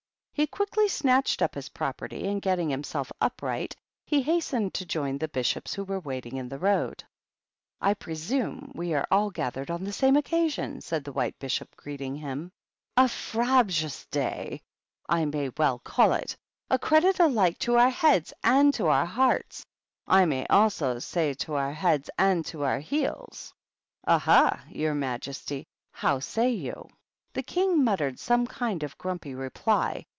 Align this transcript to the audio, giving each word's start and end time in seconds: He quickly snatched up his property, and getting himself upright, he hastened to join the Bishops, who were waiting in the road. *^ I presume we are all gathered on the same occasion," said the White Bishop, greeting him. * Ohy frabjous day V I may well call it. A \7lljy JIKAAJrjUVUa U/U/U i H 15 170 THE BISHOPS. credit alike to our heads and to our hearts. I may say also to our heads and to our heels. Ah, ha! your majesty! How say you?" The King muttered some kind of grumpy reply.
He 0.33 0.47
quickly 0.47 0.87
snatched 0.87 1.43
up 1.43 1.53
his 1.53 1.69
property, 1.69 2.27
and 2.27 2.41
getting 2.41 2.71
himself 2.71 3.11
upright, 3.21 3.75
he 4.07 4.23
hastened 4.23 4.73
to 4.73 4.87
join 4.87 5.19
the 5.19 5.27
Bishops, 5.27 5.75
who 5.75 5.83
were 5.83 5.99
waiting 5.99 6.35
in 6.35 6.49
the 6.49 6.57
road. 6.57 6.97
*^ 6.97 7.03
I 7.79 7.93
presume 7.93 8.71
we 8.73 8.95
are 8.95 9.05
all 9.11 9.29
gathered 9.29 9.69
on 9.69 9.83
the 9.83 9.93
same 9.93 10.15
occasion," 10.17 10.81
said 10.81 11.03
the 11.03 11.11
White 11.11 11.37
Bishop, 11.37 11.75
greeting 11.75 12.15
him. 12.15 12.51
* 12.73 12.97
Ohy 12.97 13.09
frabjous 13.09 14.07
day 14.09 14.47
V 14.53 14.61
I 15.09 15.25
may 15.25 15.49
well 15.59 15.77
call 15.77 16.13
it. 16.13 16.35
A 16.71 16.79
\7lljy 16.79 16.79
JIKAAJrjUVUa 16.79 16.87
U/U/U 16.89 17.07
i 17.07 17.09
H 17.09 17.13
15 17.13 17.13
170 17.13 17.13
THE 17.13 17.13
BISHOPS. 17.13 17.15
credit 17.19 17.19
alike 17.19 17.59
to 17.59 17.75
our 17.75 17.89
heads 17.91 18.33
and 18.43 18.73
to 18.73 18.87
our 18.87 19.05
hearts. 19.05 19.65
I 20.07 20.25
may 20.25 20.41
say 20.41 20.47
also 20.49 21.33
to 21.35 21.53
our 21.53 21.73
heads 21.73 22.09
and 22.17 22.45
to 22.47 22.63
our 22.63 22.79
heels. 22.79 23.53
Ah, 24.07 24.17
ha! 24.17 24.63
your 24.71 24.95
majesty! 24.95 25.67
How 25.91 26.17
say 26.19 26.49
you?" 26.49 26.87
The 27.35 27.43
King 27.43 27.83
muttered 27.83 28.17
some 28.17 28.47
kind 28.47 28.81
of 28.81 28.97
grumpy 28.97 29.35
reply. 29.35 30.07